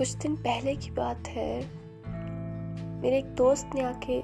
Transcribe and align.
कुछ 0.00 0.14
दिन 0.14 0.36
पहले 0.36 0.76
की 0.76 0.90
बात 0.90 1.28
है। 1.28 1.60
मेरे 3.00 3.18
एक 3.18 3.24
दोस्त 3.24 3.70
ने 3.74 3.80
आके 3.80 4.18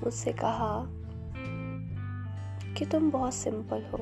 मुझसे 0.00 0.32
कहा 0.32 0.84
कि 2.74 2.86
तुम 2.86 3.10
बहुत 3.10 3.34
सिंपल 3.34 3.82
हो, 3.84 3.98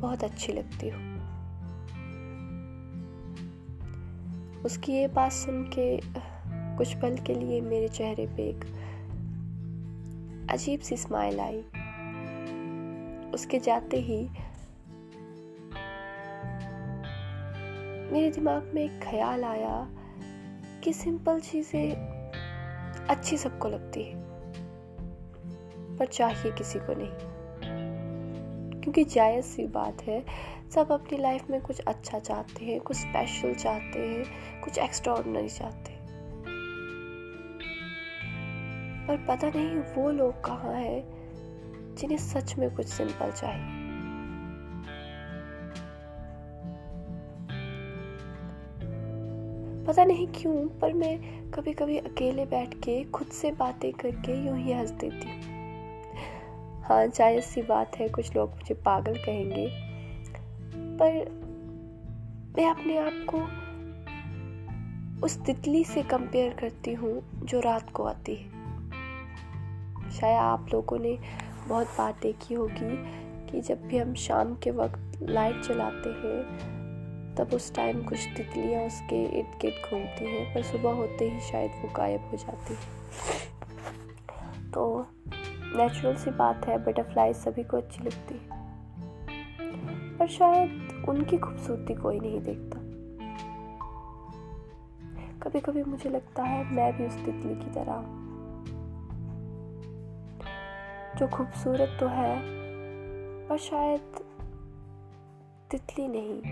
बहुत 0.00 0.24
अच्छी 0.24 0.52
लगती 0.52 0.88
हो। 0.88 0.98
उसकी 4.64 4.92
ये 4.92 5.08
बात 5.08 5.32
सुन 5.32 5.62
के, 5.78 6.00
कुछ 6.76 6.94
पल 6.94 7.16
के 7.16 7.34
लिए 7.34 7.60
मेरे 7.60 7.88
चेहरे 7.88 8.26
पे 8.26 8.48
एक 8.48 8.64
अजीब 10.50 10.80
सी 10.80 10.96
स्माइल 10.96 11.40
आई। 11.40 11.60
उसके 13.30 13.58
जाते 13.58 13.96
ही 14.00 14.28
मेरे 18.12 18.30
दिमाग 18.30 18.70
में 18.74 18.84
एक 18.84 19.00
ख्याल 19.02 19.44
आया 19.44 19.88
कि 20.84 20.92
सिंपल 20.92 21.40
चीज़ें 21.40 21.92
अच्छी 23.08 23.36
सबको 23.36 23.68
लगती 23.68 24.02
है, 24.02 24.14
पर 25.96 26.06
चाहिए 26.06 26.52
किसी 26.52 26.78
को 26.78 26.94
नहीं। 26.96 27.10
क्योंकि 28.80 29.04
जायज़ 29.04 29.44
सी 29.44 29.66
बात 29.66 30.02
है, 30.02 30.24
सब 30.74 30.92
अपनी 30.92 31.18
लाइफ 31.18 31.50
में 31.50 31.60
कुछ 31.60 31.80
अच्छा 31.80 32.18
चाहते 32.18 32.64
हैं, 32.64 32.80
कुछ 32.80 32.96
स्पेशल 32.96 33.54
चाहते 33.54 33.98
हैं, 33.98 34.24
कुछ 34.60 34.78
एक्स्ट्रॉर्डनरी 34.78 35.48
चाहते 35.48 35.92
हैं। 35.92 36.02
पर 39.08 39.26
पता 39.28 39.48
नहीं 39.48 39.78
वो 39.78 40.10
लोग 40.10 40.44
कहाँ 40.44 40.74
हैं 40.74 41.04
जिन्हें 41.94 42.18
सच 42.18 42.56
में 42.58 42.76
कुछ 42.76 42.86
सिंपल 42.86 43.30
चाहिए। 43.30 43.81
पता 49.92 50.04
नहीं 50.04 50.26
क्यों, 50.26 50.54
पर 50.80 50.92
मैं 50.92 51.18
कभी 51.50 51.72
कभी 51.72 51.98
अकेले 51.98 52.44
बैठ 52.44 52.74
के 52.74 53.04
खुद 53.04 53.26
से 53.26 53.50
बातें 53.52 53.92
करके 53.92 54.46
यूँ 54.46 54.56
ही 54.58 54.72
हंस 54.72 54.90
देती 54.90 55.28
हूँ। 55.28 56.82
हाँ 56.82 57.06
चाहे 57.06 57.40
सी 57.40 57.62
बात 57.62 57.96
है, 57.96 58.08
कुछ 58.08 58.36
लोग 58.36 58.50
मुझे 58.50 58.74
पागल 58.74 59.14
कहेंगे, 59.14 59.66
पर 60.98 61.12
मैं 62.56 62.70
अपने 62.70 62.98
आप 62.98 63.26
को 63.34 63.38
उस 65.26 65.38
तितली 65.44 65.84
से 65.84 66.02
कंपेयर 66.02 66.54
करती 66.54 66.92
हूँ 66.92 67.42
जो 67.44 67.60
रात 67.60 67.90
को 67.90 68.04
आती 68.04 68.34
है। 68.34 68.50
शायद 70.10 70.38
आप 70.38 70.66
लोगों 70.72 70.98
ने 70.98 71.18
बहुत 71.68 71.86
बात 71.86 72.22
देखी 72.22 72.54
होगी 72.54 72.96
कि 73.50 73.60
जब 73.60 73.86
भी 73.86 73.98
हम 73.98 74.14
शाम 74.14 74.54
के 74.54 74.70
वक्त 74.70 75.18
लाइट 75.22 75.62
जलाते 75.62 76.08
हैं 76.08 76.81
तब 77.38 77.50
उस 77.54 77.74
टाइम 77.74 78.02
कुछ 78.02 78.18
तितलियाँ 78.36 78.82
उसके 78.84 79.24
इर्द 79.38 79.58
गिर्द 79.60 79.90
घूमती 79.90 80.24
हैं, 80.24 80.54
पर 80.54 80.62
सुबह 80.62 80.92
होते 80.92 81.30
ही 81.30 81.40
शायद 81.40 81.70
वो 81.70 81.92
गायब 81.96 82.20
हो 82.20 82.36
जाती 82.36 82.74
है। 82.74 82.80
तो 84.70 85.06
नेचुरल 85.76 86.16
सी 86.16 86.30
बात 86.30 86.66
है 86.66 86.84
बटरफ्लाई 86.84 87.32
सभी 87.32 87.64
को 87.64 87.76
अच्छी 87.76 88.04
लगती 88.04 88.34
है। 88.34 88.60
पर 90.18 90.26
शायद 90.26 91.04
उनकी 91.08 91.38
खूबसूरती 91.38 91.94
कोई 91.94 92.20
नहीं 92.20 92.40
देखता। 92.40 92.78
कभी 95.38 95.60
कभी 95.60 95.84
मुझे 95.84 96.10
लगता 96.10 96.42
है 96.42 96.64
मैं 96.74 96.96
भी 96.96 97.06
उस 97.06 97.14
तितली 97.14 97.54
की 97.54 97.70
तरह 97.70 98.04
जो 101.18 101.28
खूबसूरत 101.28 101.96
तो 102.00 102.06
है, 102.06 102.40
पर 103.48 103.58
शायद 103.58 104.00
तितली 105.70 106.08
नहीं। 106.08 106.42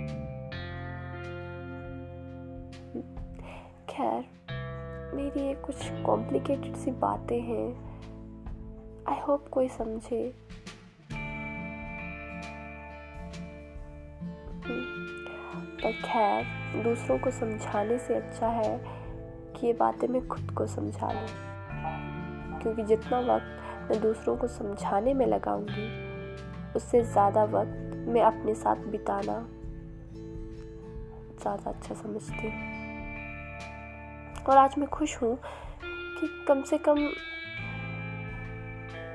खैर, 4.01 4.25
मेरी 5.15 5.41
ये 5.41 5.55
कुछ 5.55 5.77
कॉम्प्लिकेटेड 6.07 6.77
सी 6.77 6.91
बातें 6.91 7.41
हैं। 7.41 7.67
आई 9.09 9.21
होप 9.21 9.49
कोई 9.49 9.69
समझे। 9.69 10.21
पर 15.83 15.93
खैर, 16.05 16.45
दूसरों 16.83 17.19
को 17.19 17.31
समझाने 17.31 17.99
से 17.99 18.15
अच्छा 18.15 18.49
है 18.49 18.81
कि 19.57 19.67
ये 19.67 19.73
बातें 19.73 20.09
मैं 20.09 20.27
खुद 20.29 20.51
को 20.51 20.67
समझा 20.67 21.13
लूँ। 21.13 21.29
क्योंकि 22.61 22.83
जितना 22.83 23.21
वक्त 23.21 23.91
मैं 23.91 24.01
दूसरों 24.01 24.37
को 24.37 24.47
समझाने 24.49 25.15
में 25.15 25.27
लगाऊँगी, 25.27 25.89
उससे 26.77 27.03
ज़्यादा 27.03 27.45
वक्त 27.45 28.05
मैं 28.09 28.23
अपने 28.23 28.55
साथ 28.55 28.77
बिताना 28.77 29.39
ज़्यादा 31.43 31.71
अच्छा 31.71 31.95
समझती 31.95 32.51
हूँ। 32.51 32.70
और 34.51 34.57
आज 34.57 34.75
मैं 34.79 34.89
खुश 34.89 35.23
हूँ 35.23 35.39
कि 36.21 36.45
कम 36.49 36.63
से 36.63 36.79
कम 36.79 36.95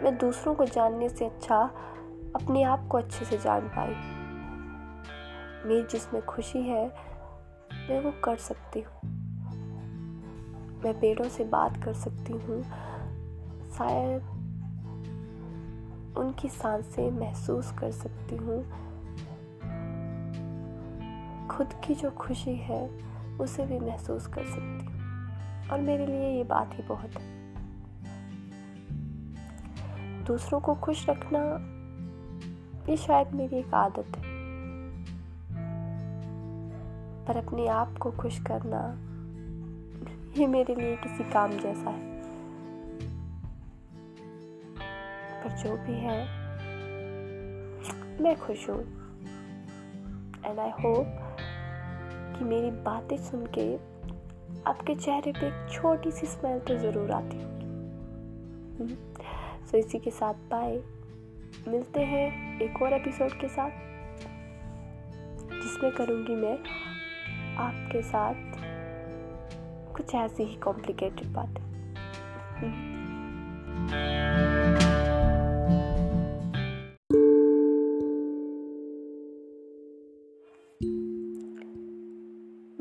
मैं 0.03 0.17
दूसरों 0.17 0.55
को 0.55 0.65
जानने 0.65 1.09
से 1.09 1.25
अच्छा 1.25 1.57
अपने 2.35 2.63
आप 2.63 2.87
को 2.87 2.97
अच्छे 2.97 3.25
से 3.25 3.37
जान 3.37 3.61
पाई। 3.61 3.95
मेरी 5.69 5.87
जिसमें 5.91 6.25
खुशी 6.25 6.61
है, 6.61 6.87
मैं 7.73 8.01
वो 8.01 8.13
कर 8.23 8.35
सकती 8.35 8.81
हूँ। 8.81 9.09
मैं 10.83 10.99
पेड़ों 10.99 11.29
से 11.29 11.43
बात 11.43 11.83
कर 11.83 11.93
सकती 11.93 12.33
हूँ। 12.33 12.63
शायद 13.77 14.21
उनकी 16.17 16.49
साँसें 16.49 17.11
महसूस 17.11 17.71
कर 17.71 17.91
सकती 17.91 18.35
हूँ। 18.35 18.63
खुद 21.47 21.73
की 21.87 21.95
जो 21.95 22.11
खुशी 22.11 22.55
है, 22.55 22.89
उसे 23.37 23.65
भी 23.65 23.79
महसूस 23.79 24.27
कर 24.27 24.43
सकती 24.43 24.85
हूँ। 24.85 25.04
और 25.71 25.81
मेरे 25.81 26.05
लिए 26.05 26.37
ये 26.37 26.43
बात 26.43 26.69
ही 26.73 26.83
बहुत 26.83 27.09
है। 27.09 27.35
दूसरों 30.23 30.59
को 30.59 30.75
खुश 30.75 31.09
रखना, 31.09 31.39
ये 32.91 32.97
शायद 32.97 33.31
मेरी 33.31 33.55
एक 33.55 33.73
आदत 33.73 34.17
है। 34.17 34.35
पर 37.25 37.37
अपने 37.37 37.67
आप 37.67 37.97
को 37.97 38.11
खुश 38.11 38.39
करना, 38.41 38.97
ये 40.41 40.47
मेरे 40.47 40.75
लिए 40.75 40.95
किसी 40.95 41.23
काम 41.31 41.51
जैसा 41.51 41.89
है। 41.89 42.15
पर 45.43 45.49
जो 45.49 45.77
भी 45.77 45.93
है, 45.93 46.45
मैं 48.21 48.39
खुश 48.39 48.69
हूँ। 48.69 48.81
एंड 50.45 50.59
आई 50.59 50.69
होप 50.69 51.05
कि 52.37 52.45
मेरी 52.45 52.71
बातें 52.71 53.17
सुन 53.17 53.45
के 53.45 53.94
आपके 54.67 54.95
चेहरे 54.95 55.31
पे 55.31 55.47
एक 55.47 55.67
छोटी 55.71 56.11
सी 56.11 56.27
स्मेल 56.27 56.59
तो 56.59 56.77
ज़रूर 56.77 57.11
आती 57.11 57.37
होगी 57.37 57.55
सो 58.75 58.83
हम्म। 58.83 59.77
इसी 59.77 59.99
के 59.99 60.11
साथ 60.11 60.33
बाय 60.51 60.79
मिलते 61.67 61.99
हैं 62.03 62.61
एक 62.61 62.81
और 62.81 62.93
एपिसोड 62.93 63.39
के 63.41 63.47
साथ, 63.47 63.71
जिसमें 65.53 65.91
करूँगी 65.91 66.35
मैं 66.35 66.57
आपके 67.57 68.01
साथ 68.01 68.57
कुछ 69.95 70.15
ऐसी 70.15 70.43
ही 70.43 70.55
कॉम्प्लिकेटेड 70.55 71.33
बातें 71.33 71.61
हम्म। 72.55 74.34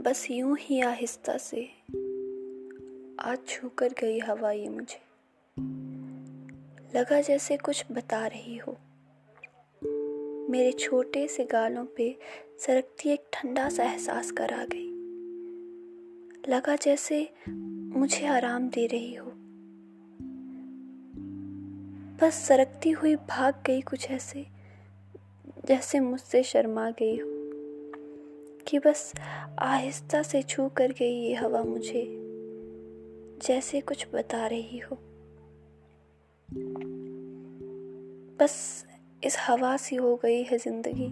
बस 0.04 0.26
यूँ 0.31 0.56
ही 0.60 0.81
आहिस्ता 0.81 1.37
से 1.37 1.70
आज 3.20 3.38
छू 3.48 3.69
कर 3.69 3.88
गई 3.88 4.19
हवा 4.19 4.53
ये 4.53 4.69
मुझे। 4.69 5.00
लगा 6.98 7.20
जैसे 7.20 7.56
कुछ 7.56 7.84
बता 7.93 8.26
रही 8.26 8.56
हो। 8.56 8.76
मेरे 10.50 10.73
छोटे 10.73 11.29
से 11.29 11.44
गालों 11.44 11.87
पे 11.96 12.19
सरकती 12.58 13.11
एक 13.11 13.25
ठंडा 13.32 13.69
सा 13.69 13.84
एहसास 13.84 14.31
करा 14.31 14.67
गई। 14.73 14.90
लगा 16.52 16.76
जैसे 16.76 17.34
मुझे 17.99 18.26
आराम 18.26 18.69
दे 18.69 18.87
रही 18.87 19.14
हो। 19.14 19.31
बस 22.20 22.34
सरकती 22.49 22.90
हुई 22.90 23.17
भाग 23.17 23.55
गई 23.67 23.81
कुछ 23.81 24.11
ऐसे, 24.11 24.46
जैसे 25.67 26.00
मुझसे 26.00 26.43
शर्मा 26.43 26.90
गई 26.90 27.17
हो। 27.17 27.33
कि 28.69 28.78
बस 28.78 29.12
आहिस्ता 29.58 30.22
से 30.22 30.43
छू 30.43 30.69
कर 30.69 30.93
गई 30.93 31.14
ये 31.14 31.34
हवा 31.34 31.62
मुझे 31.62 32.05
जैसे 33.46 33.81
कुछ 33.81 34.06
बता 34.14 34.46
रही 34.46 34.78
हो। 34.78 34.99
बस 38.40 38.87
इस 39.25 39.37
हवा 39.40 39.76
सी 39.76 39.96
हो 39.96 40.16
गई 40.16 40.43
है 40.43 40.58
ज़िंदगी, 40.58 41.08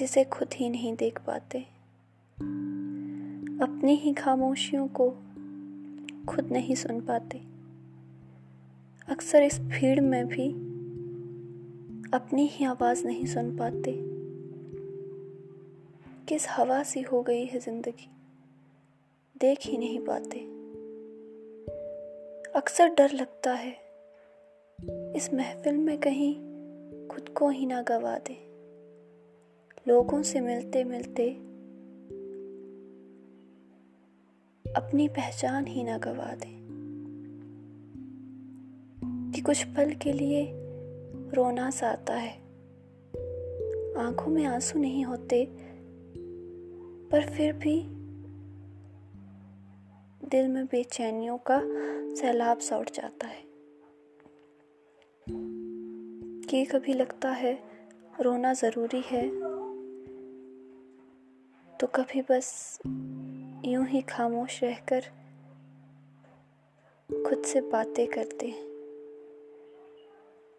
जिसे 0.00 0.24
खुद 0.24 0.48
ही 0.54 0.68
नहीं 0.68 0.96
देख 0.96 1.20
पाते। 1.26 1.58
अपनी 3.62 3.94
ही 3.94 4.12
खामोशियों 4.12 4.88
को 4.88 5.10
खुद 6.28 6.48
नहीं 6.52 6.74
सुन 6.74 7.00
पाते। 7.00 7.38
अक्सर 9.08 9.42
इस 9.42 9.60
भीड़ 9.60 10.00
में 10.00 10.26
भी 10.26 10.48
अपनी 12.12 12.46
ही 12.46 12.64
आवाज़ 12.64 13.04
नहीं 13.06 13.26
सुन 13.26 13.56
पाते। 13.56 14.21
किस 16.28 16.48
हवा 16.48 16.82
सी 16.82 17.00
हो 17.00 17.22
गई 17.22 17.44
है 17.44 17.60
ज़िंदगी। 17.60 18.10
देख 19.40 19.58
ही 19.66 19.78
नहीं 19.78 20.00
पाते। 20.00 20.38
अक्सर 22.52 22.88
डर 22.88 23.12
लगता 23.12 23.52
है। 23.52 23.76
इस 25.16 25.30
महफिल 25.34 25.76
में 25.76 25.98
कहीं 25.98 26.34
खुद 27.08 27.28
को 27.28 27.48
ही 27.48 27.66
ना 27.66 27.82
गवा 27.82 28.18
दे। 28.18 28.52
लोगों 29.88 30.22
से 30.22 30.40
मिलते 30.40 30.84
मिलते 30.84 31.30
अपनी 34.72 35.08
पहचान 35.08 35.66
ही 35.66 35.84
ना 35.84 35.98
गवा 35.98 36.34
दे। 36.34 36.62
कि 39.32 39.40
कुछ 39.40 39.64
पल 39.64 39.94
के 39.94 40.12
लिए 40.12 40.48
रोना 41.34 41.70
सा 41.70 41.88
आता 41.88 42.14
है। 42.14 42.42
आँखों 43.96 44.32
में 44.32 44.44
आँसू 44.44 44.78
नहीं 44.78 45.04
होते 45.04 45.61
पर 47.12 47.30
फिर 47.30 47.52
भी 47.52 47.82
दिल 50.28 50.48
में 50.48 50.66
बेचैनियों 50.66 51.38
का 51.38 51.60
सैलाब 52.14 52.58
सा 52.58 52.78
उठ 52.78 52.90
जाता 52.90 53.26
है। 53.26 53.42
कि 56.48 56.64
कभी 56.64 56.92
लगता 56.92 57.30
है 57.30 57.62
रोना 58.20 58.52
ज़रूरी 58.52 59.00
है 59.06 59.28
तो 61.78 61.86
कभी 61.86 62.22
बस 62.22 62.78
यूँ 63.64 63.86
ही 63.86 64.02
खामोश 64.02 64.62
रहकर 64.62 65.00
खुद 67.28 67.42
से 67.44 67.60
बातें 67.60 68.06
करते 68.06 68.46
हैं। 68.46 68.64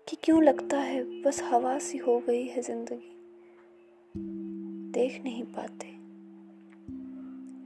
कि 0.10 0.16
क्यों 0.16 0.44
लगता 0.44 0.78
है 0.78 1.22
बस 1.22 1.42
हवा 1.42 1.80
सी 1.80 1.98
हो 1.98 2.20
गई 2.20 2.46
है 2.48 2.62
ज़िंदगी, 2.62 3.16
देख 4.92 5.24
नहीं 5.24 5.44
पाते। 5.44 6.03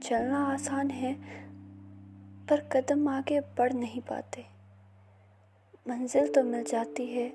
चलना 0.08 0.38
आसान 0.44 0.90
है, 0.90 1.12
पर 2.48 2.60
कदम 2.72 3.08
आगे 3.08 3.40
बढ़ 3.40 3.72
नहीं 3.72 4.00
पाते। 4.00 4.44
मंजिल 5.88 6.28
तो 6.28 6.42
मिल 6.42 6.64
जाती 6.64 7.06
है, 7.06 7.28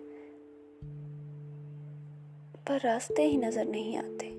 पर 2.67 2.79
रास्ते 2.79 3.23
ही 3.23 3.37
नज़र 3.37 3.65
नहीं 3.65 3.97
आते। 3.97 4.29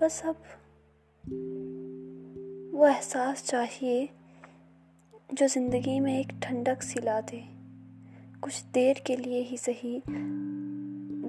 बस 0.00 0.22
अब 0.26 0.42
वो 2.74 2.86
एहसास 2.86 3.44
चाहिए, 3.44 4.08
जो 5.34 5.46
ज़िंदगी 5.46 6.00
में 6.00 6.20
एक 6.20 6.40
ठंडक 6.42 6.82
सिला 6.82 7.20
दे। 7.20 7.42
कुछ 8.42 8.64
देर 8.64 9.02
के 9.06 9.16
लिए 9.16 9.42
ही 9.42 9.56
सही, 9.56 10.02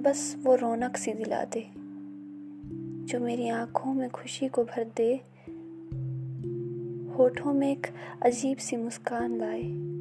बस 0.02 0.34
वो 0.38 0.54
रौनक 0.54 0.96
सी 0.96 1.12
दिला 1.12 1.44
दे। 1.44 1.81
जो 3.02 3.20
मेरी 3.20 3.48
आँखों 3.48 3.94
में 3.94 4.10
खुशी 4.10 4.48
को 4.48 4.64
भर 4.64 4.84
दे। 4.84 5.14
होठों 7.12 7.54
में 7.54 7.72
एक 7.72 7.86
अजीब 8.22 8.58
सी 8.58 8.76
मुस्कान 8.76 9.38
लाए। 9.38 9.92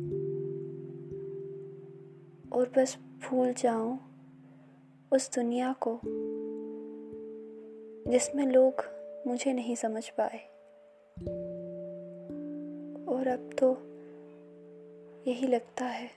और 2.51 2.71
बस 2.77 2.97
भूल 2.97 3.53
जाऊँ 3.53 3.99
उस 5.13 5.35
दुनिया 5.35 5.75
को, 5.87 5.99
जिसमें 8.11 8.45
लोग 8.45 8.73
मुझे 9.27 9.53
नहीं 9.53 9.75
समझ 9.75 10.09
पाए। 10.09 10.39
और 13.05 13.27
अब 13.27 13.49
तो 13.59 13.77
यही 15.29 15.47
लगता 15.47 15.85
है 15.85 16.09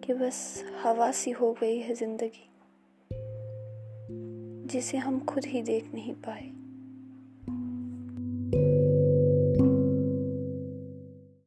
कि 0.00 0.14
बस 0.14 0.64
हवा 0.82 1.10
सी 1.10 1.30
हो 1.30 1.52
गई 1.52 1.78
है 1.78 1.94
ज़िंदगी। 1.94 2.50
जिसे 4.70 4.96
हम 4.96 5.20
खुद 5.20 5.46
ही 5.46 5.62
देख 5.62 5.94
नहीं 5.94 6.14
पाए। 6.14 6.50